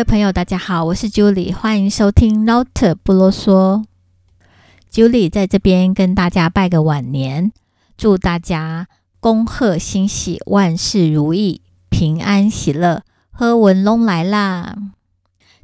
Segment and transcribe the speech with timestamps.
[0.00, 2.68] 各位朋友，大家好，我是 Julie，欢迎收听 Not
[3.02, 3.84] 不啰嗦。
[4.90, 7.52] Julie 在这边跟大家拜个晚年，
[7.98, 8.88] 祝大家
[9.20, 14.74] 恭贺新喜，万事如意，平安喜乐，喝文龙来啦。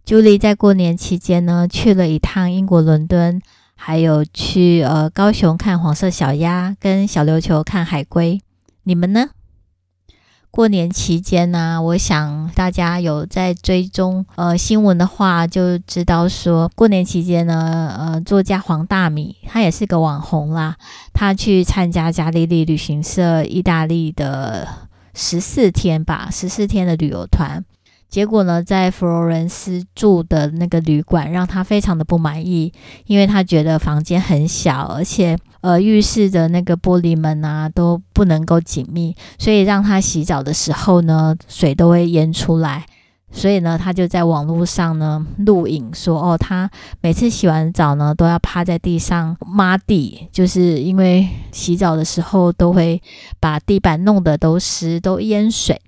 [0.05, 3.41] Julie 在过年期间呢，去了一趟英国伦敦，
[3.75, 8.43] 还有去呃高雄看黄色小鸭，跟小琉球看海龟。
[8.83, 9.31] 你们呢？
[10.51, 20.77] 过年期间呢、我想大家有在追踪呃新闻的话，就知道说过年期间呢，呃，作家黄大米他也是个网红啦，
[21.13, 24.67] 他去参加加利利旅行社意大利的
[25.13, 27.65] 十四天吧，十四天的旅游团。
[28.09, 32.73] 结果呢，在佛罗伦斯住的那个旅馆让他非常的不满意，
[33.07, 42.87] 因为他觉得房间很小，而且呃浴室的那个玻璃门啊都不能够紧密，所以让他洗澡的时候呢，水都会淹出来。
[43.33, 46.71] 所以呢，他就在网络上呢录影说，哦，他
[47.03, 53.03] 每次洗完澡呢都要趴在地上抹地，就是因为洗澡的时候都会
[53.41, 55.79] 把地板弄得都湿，都淹水。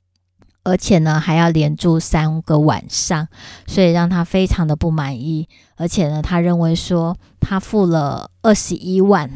[0.69, 3.27] 而且呢，还要连住三个晚上，
[3.67, 5.49] 所以让他非常的不满意。
[5.77, 9.31] 而且呢，他认为说他付了二十一万，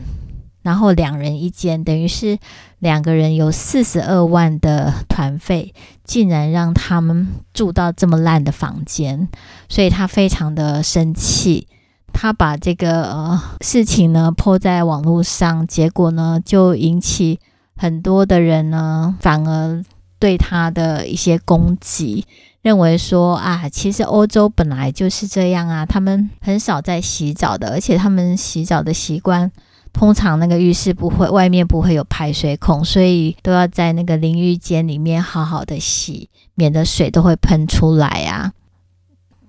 [0.62, 2.38] 然后两人一间，等于是
[2.78, 5.72] 两个人有四十二万的团费，
[6.04, 9.28] 竟然让他们住到这么烂的房间，
[9.68, 11.66] 所以他非常的生气。
[12.12, 17.40] 他把这个呃事情呢泼在网络上，结果呢就引起
[17.76, 19.82] 很多的人呢反而。
[20.22, 22.24] 对他的一些攻击，
[22.62, 29.50] 认为说啊，其实欧洲本来就是这样啊，他们很少在洗澡的，而且他们洗澡的习惯，
[29.92, 38.52] 通常那个浴室不会，外面不会有排水孔，所以都要在那个淋浴间里面好好的洗，免得水都会喷出来啊。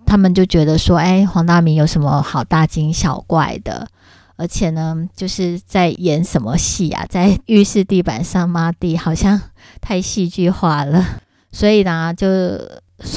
[0.07, 3.87] 他们就觉得说，哎，黄大明有什么好大惊小怪的？
[4.35, 7.05] 而且呢，就是在演什么戏啊？
[7.07, 9.39] 在浴室地板上抹地，好像
[9.79, 11.05] 太戏剧化了。
[11.51, 12.27] 所以呢，就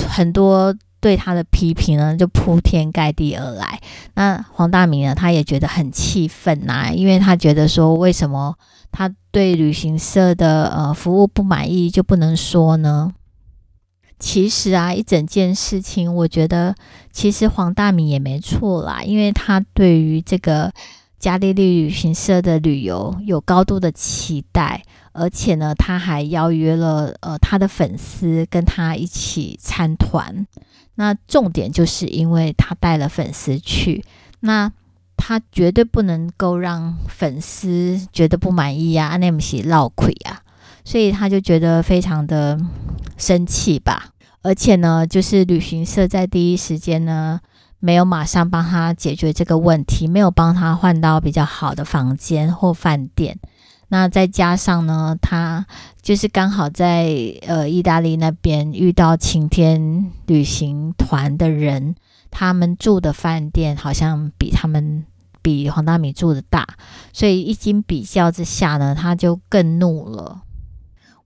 [0.08, 3.80] 很多对他的批评呢，就铺天盖地而来。
[4.14, 8.54] 那黄大明呢，他也觉得很气愤呐，因为他觉得说，为什么
[8.92, 13.14] 他对旅行社的呃服务不满意就不能说呢？
[14.18, 16.74] 其实啊，一整件事情，我觉得
[17.10, 20.70] 其实黄大米也没错啦，因为他对于这个。
[21.26, 30.46] 加利利旅行社的旅游有高度的期待，而且呢，他还邀约了呃他的粉丝跟他一起参团。
[30.94, 34.04] 那重点就是因为他带了粉丝去，
[34.38, 34.70] 那
[35.16, 40.42] 他绝对不能够让粉丝觉得不满意呀，那不是闹亏呀，
[40.84, 42.56] 所以他就觉得非常的
[43.16, 44.10] 生气吧。
[44.42, 47.40] 而且呢，就是旅行社在第一时间呢。
[47.78, 53.38] 没有马上帮他解决这个问题，没有帮他换到比较好的房间或饭店。
[53.88, 55.64] 那再加上呢，他
[56.02, 57.06] 就是刚好在
[57.46, 61.94] 呃意大利那边遇到晴天旅行团的人，
[62.30, 65.04] 他们住的饭店好像比他们
[65.40, 66.66] 比黄大米住的大，
[67.12, 70.42] 所以一经比较之下呢，他就更怒了。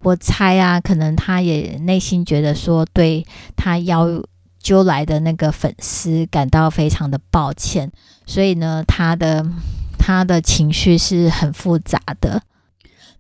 [0.01, 3.25] 我猜啊，可能他也内心觉得说，对
[3.57, 4.07] 他要。
[4.63, 7.91] 揪来的那个粉丝感到非常的抱歉，
[8.27, 9.45] 所以呢，他的
[9.99, 12.43] 他的情绪是很复杂的。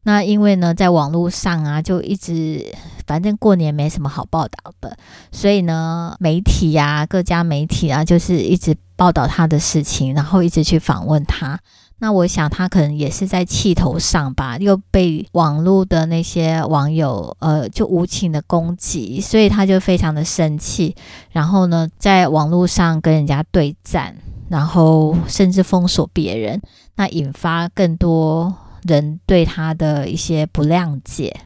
[0.02, 2.74] 那因为呢，在网络上啊，就一直
[3.06, 4.96] 反正过年没什么好报道的，
[5.30, 11.60] 所以呢，媒体呀、啊，各家媒体啊，就是一直报道他的事情，然后一直去访问他。
[12.02, 20.96] 那我想他可能也是在气头上吧，又被网络的那些网友呃就无情的攻击，所以他就非常的生气，
[21.30, 24.16] 然后呢，在网络上跟人家对战，
[24.48, 26.62] 然后甚至封锁别人，
[26.96, 31.42] 那引发更多人对他的一些不谅解。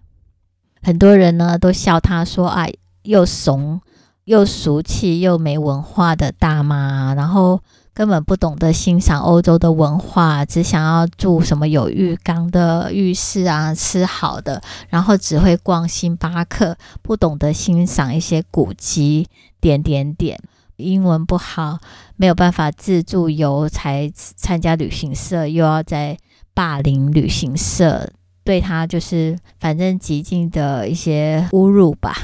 [0.82, 2.68] 很多人呢都笑他说啊，
[3.02, 3.80] 又怂
[4.26, 7.60] 又俗气又没文化的大妈，然后。
[7.94, 19.28] 根本不懂得欣赏欧洲的文化，只想要住什么有浴缸的浴室啊，吃好的，然后只会逛星巴克，不懂得欣赏一些古迹，
[19.60, 20.38] 点点点。
[20.76, 21.78] 英文不好，
[22.16, 26.18] 没有办法自助游，才参加旅行社，又要在
[26.52, 28.08] 霸凌旅行社，
[28.42, 32.16] 对他就是反正极尽的一些侮辱吧。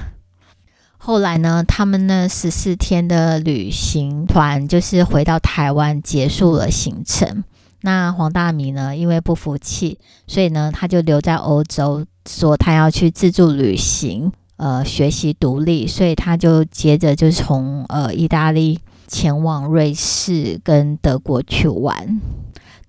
[1.02, 7.42] 后来呢，他们那十四天的旅行团就是回到台湾结束了行程。
[7.80, 14.30] 那黄大米呢，因为不服气，所以呢，他就留在欧洲，说他要去自助旅行。
[14.56, 22.20] 呃学习独立，所以他就接着就从呃意大利前往瑞士跟德国去玩。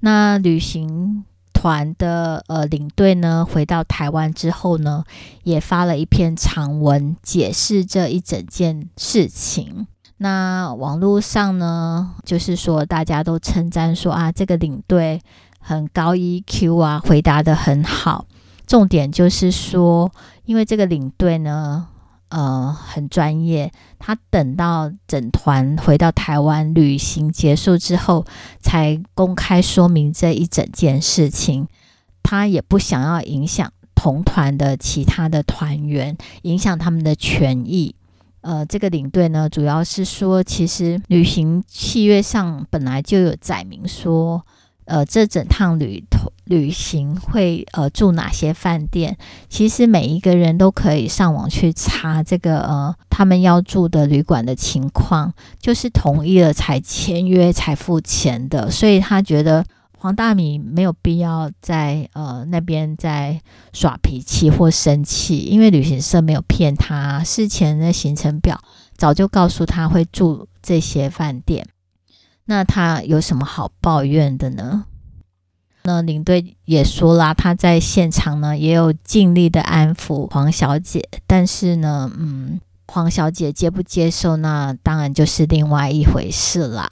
[0.01, 1.23] 那旅行
[1.61, 5.03] 团的呃领队呢，回到台湾之后呢，
[5.43, 9.85] 也发了一篇长文解释这一整件事情。
[10.17, 15.21] 那网络上呢，就是说大家都称赞说啊，这个领队
[15.59, 18.25] 很高 EQ 啊，回答得很好。
[18.65, 20.11] 重点就是说，
[20.45, 21.89] 因为这个领队呢。
[22.31, 23.71] 呃，很专业。
[23.99, 28.25] 他等到整团回到台湾旅行结束之后，
[28.61, 31.67] 才公开说明这一整件事情。
[32.23, 37.93] 他也不想要影响同团的其他的团员，影响他们的权益。
[38.39, 44.45] 呃，这个领队呢，主要是说，其实旅行契约上本来就有载明说。
[44.85, 49.17] 呃，这整趟旅途旅行会呃住哪些饭店？
[49.47, 58.69] 其实每一个人都可以上网去查这个呃他们要住的旅馆的情况，就是同意了才签约才付钱的。
[58.69, 59.63] 所以他觉得
[59.97, 63.39] 黄大米没有必要在呃那边再
[63.71, 68.59] 耍脾气或生气，因为旅行社没有骗他，事前的行程表
[68.97, 71.67] 早就告诉他会住这些饭店。
[72.51, 74.83] 那他有什么好抱怨的呢？
[75.83, 82.59] 那领队也说啦，他在现场呢也有尽力的安抚黄小姐，但是呢，嗯，
[82.89, 86.89] 黄小姐接不接受，那当然就是另外一回事啦。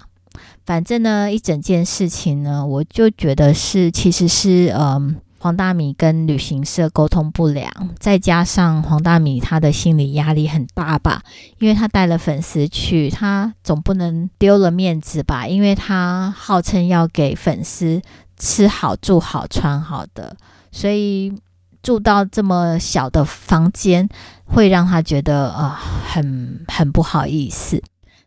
[0.65, 5.17] 反正呢，一整件事情呢，我就觉得是，其实是，嗯。
[5.39, 11.23] 黄大米跟旅行社沟通不良，再加上黄大米他的心理压力很大吧，
[11.59, 18.01] 因为他带了粉丝去，他总不能丢了面子吧，因为他号称要给粉丝
[18.37, 20.35] 吃好、住好、穿好的，
[20.71, 21.33] 所以
[21.81, 24.09] 住到这么小的房间，
[24.43, 27.81] 会让他觉得啊、呃，很很不好意思。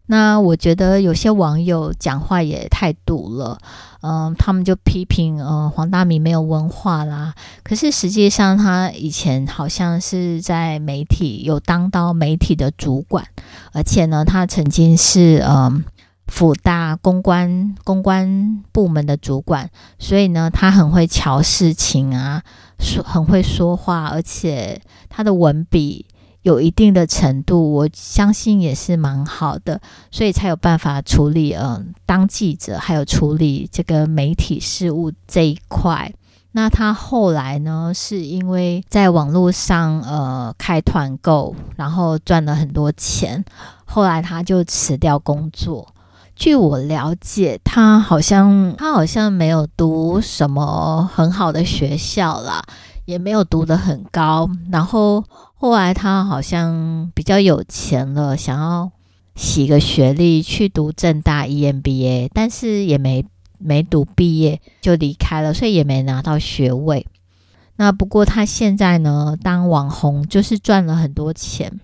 [0.06, 3.56] 那我觉得有些网友讲话也太毒了，
[4.02, 7.34] 嗯、他们就批评，呃，黄大明没有文化啦。
[7.62, 13.24] 可是实际上，他以前好像是在媒体有当到媒体的主管，
[13.72, 15.84] 而且呢，他曾经是嗯，
[16.26, 22.42] 辅、大公关公关部门的主管，所以呢，他很会瞧事情啊，
[22.78, 26.06] 说很会说话，而且他的文笔。
[26.42, 29.80] 有一定的程度，我相信也是蛮好的，
[30.10, 36.12] 所以才有办法处理，嗯、呃，当记者还有处理这个媒体事务这一块。
[36.50, 43.44] 那他后来呢，是因为在网络上，呃，开团购，然后赚了很多钱，
[43.84, 45.94] 后来他就辞掉工作。
[46.34, 52.62] 据我了解，他好像他好像没有读什么很好的学校啦。
[53.04, 55.22] 也没有读得很高，然后
[55.62, 58.90] 后来他好像比较有钱了，想要
[59.36, 63.24] 洗个学历去读正大 EMBA，但是也没
[63.58, 67.06] 没读毕业就离开了，所以也没拿到学位。
[67.76, 71.78] 那不过他现在呢，当网红就是赚了很多钱，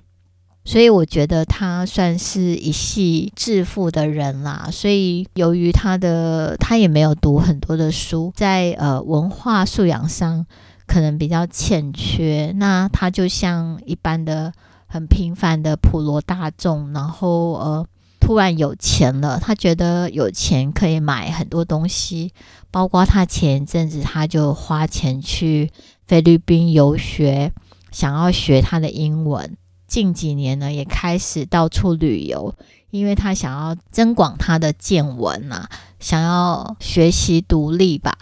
[0.65, 4.69] 所以我觉得他算是一系致富的人啦。
[4.73, 10.45] 所以由于他的他也没有读很多的书，在呃文化素养上。
[10.89, 14.53] 可能比较欠缺，那他就像一般的
[14.87, 17.87] 很平凡的普罗大众，然后呃
[18.19, 22.33] 突然有钱了，他觉得有钱可以买很多东西，
[22.71, 25.71] 包括他前一阵子他就花钱去
[26.07, 27.53] 菲律宾游学，
[27.93, 29.57] 想要学他的英文。
[29.87, 32.55] 近几年呢，也开始到处旅游，
[32.91, 35.69] 因为他想要增广他的见闻啊，
[36.01, 38.17] 想要学习独立吧，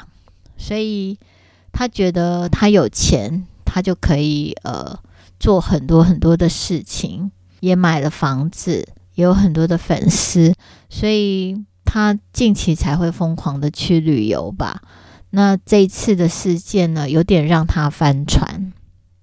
[0.59, 1.17] 所以。
[1.79, 4.99] 他觉得他有钱，他就可以呃
[5.39, 7.31] 做很多很多的事情，
[7.61, 10.55] 也买了房子，也有很多的粉丝，
[10.89, 14.81] 所以他近期才会疯狂的去旅游吧。
[15.29, 18.73] 那这一次的事件呢，有点让他翻船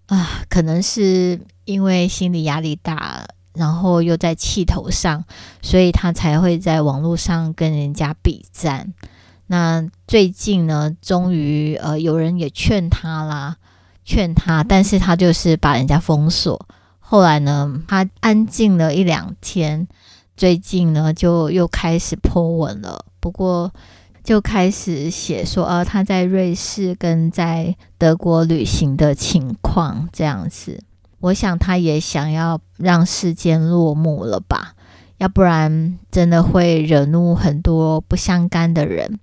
[0.06, 5.26] 啊，可能是因为心理压力大，然后又在气头上，
[5.64, 8.94] 所以他才会在网络上跟人家比战。
[9.48, 13.58] 那最近呢，终于呃有人也劝他啦，
[14.04, 16.68] 劝他，但是他就是把人家封锁。
[17.00, 19.88] 后来呢，他安静了一两天，
[20.36, 23.06] 最近呢就又开始 po 文了。
[23.20, 23.72] 不过
[24.24, 30.82] 就开始写说，呃，他在瑞士跟在德国旅行的情况这样子。
[31.20, 34.74] 我想他也想要让世间落幕了吧，
[35.18, 39.20] 要不然真的会惹怒很多不相干的人。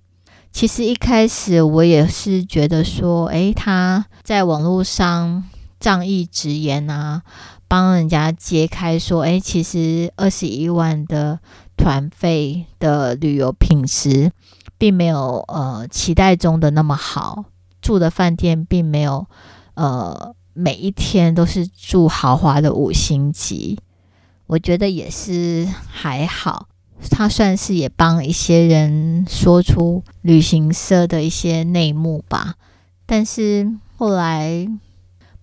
[0.51, 5.43] 其实一开始我也是觉得说，诶，他在网络上
[5.79, 7.23] 仗义执言啊，
[7.67, 11.39] 帮人家揭开说，哎，其实二十一万的
[11.77, 14.31] 团费的旅游品质，
[14.77, 17.45] 并没有呃期待中的那么好，
[17.81, 19.25] 住的饭店并没有
[19.75, 23.79] 呃每一天都是住豪华的五星级，
[24.47, 26.67] 我觉得也是还好。
[27.09, 32.55] 他算是也帮一些人说出旅行社的一些内幕吧，
[33.05, 34.67] 但是后来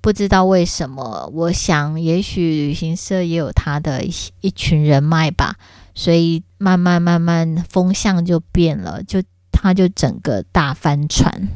[0.00, 5.56] 不知道为什么，我想也许旅行社也有他的一一群人脉吧，
[5.94, 11.48] 所以慢慢慢慢风向就变了，就他就整个大翻船，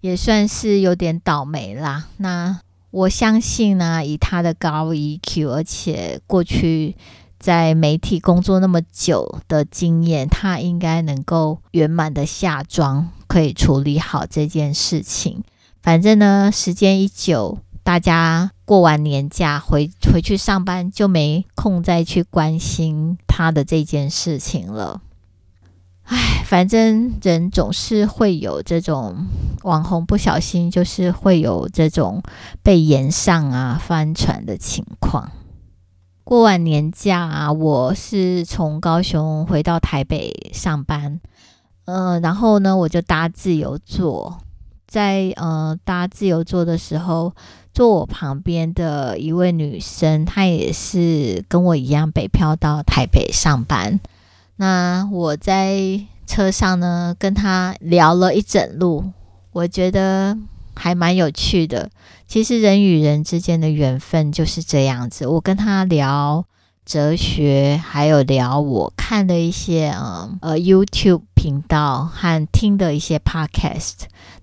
[0.00, 2.08] 也算是有点倒霉啦。
[2.16, 2.60] 那
[2.90, 6.96] 我相信呢，以他的高 EQ，而且过去。
[7.38, 15.42] 在媒体工作那么久的经验，他应该能够圆满的下庄，可以处理好这件事情。
[15.82, 25.02] 反正呢，时间一久，大家过完年假回回去上班，就没空再去关心他的这件事情了。
[26.08, 29.26] 唉，反正人总是会有这种
[29.62, 32.22] 网红不小心，就是会有这种
[32.62, 35.30] 被延上啊翻船的情况。
[36.26, 41.20] 过完年假，我是从高雄回到台北上班，
[41.84, 44.38] 嗯，然后呢，我就搭自由座，
[44.88, 47.32] 在呃搭自由座的时候，
[47.72, 54.00] 坐我旁边的一位女生，她也是跟我一样北漂到台北上班。
[54.56, 59.12] 那我在车上呢，跟她聊了一整路，
[59.52, 60.36] 我觉得。
[60.76, 61.90] 还蛮有趣的，
[62.28, 65.26] 其实人与人之间的缘分就是这样子。
[65.26, 66.44] 我跟他聊
[66.84, 73.94] 哲学，还有聊我看的一些嗯呃 YouTube 频道和听的一些 Podcast。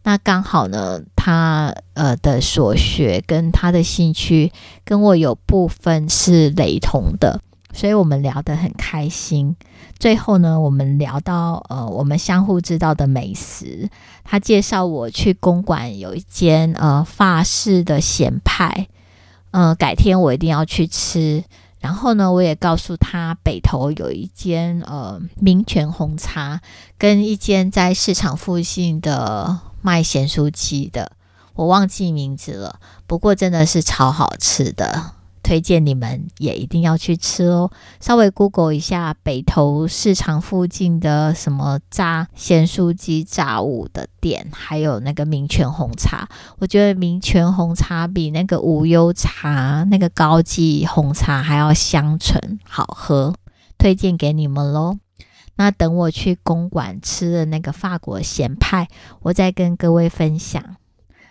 [0.04, 4.52] 那刚好呢，他呃的所学跟他的兴趣
[4.84, 7.40] 跟我有部分是雷同的。
[7.74, 9.56] 所以我们聊得很开心。
[10.00, 13.90] 最后呢，我们聊到呃，我们相互知道的美食。
[14.24, 18.88] 他介绍我去公馆有一间呃法式的咸派，
[19.52, 21.44] 呃，改天我一定要去吃。
[21.80, 26.62] 然后呢，我也告诉他北投有一间呃民权红茶，
[26.98, 31.12] 跟一间在市场附近的卖咸酥鸡的，
[31.56, 32.80] 我忘记名字了。
[33.06, 35.12] 不过真的是超好吃的。
[35.44, 37.70] 推荐你们也一定要去吃哦！
[38.00, 46.30] 稍微 Google 一下北投市场附近的什么炸咸酥鸡、炸物的店，还有那个明泉红茶。
[46.60, 53.36] 我觉得明泉红茶比那个无忧茶、那个高级红茶还要香醇好喝，
[53.78, 54.98] 推荐给你们喽。
[55.58, 58.88] 那等我去公馆吃的那个法国咸派，
[59.24, 60.64] 我再跟各位分享。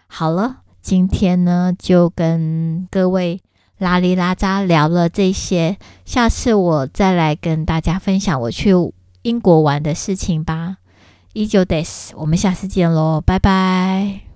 [0.06, 3.40] 好了，今天呢就跟各位。
[3.82, 8.70] 拉里拉扎聊了这些，下次我再来跟大家分享我去
[9.22, 10.76] 英国玩的事情吧。
[11.34, 14.31] 依旧 days，我们下次见喽，拜拜。